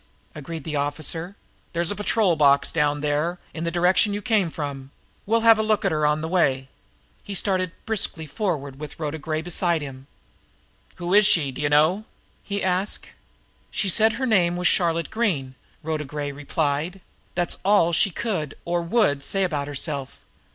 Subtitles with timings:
[0.33, 1.35] agreed the officer.
[1.73, 4.89] "There's a patrol box down there in the direction you came from.
[5.27, 6.69] We'll have a look at her on the way."
[7.23, 10.07] He started briskly forward with Rhoda Gray beside him.
[10.95, 12.05] "Who is she d'ye know?"
[12.41, 13.09] he asked.
[13.69, 15.53] "She said her name was Charlotte Green,"
[15.83, 16.99] Rhoda Gray replied.
[17.35, 20.19] "That's all she could, or would, say about herself."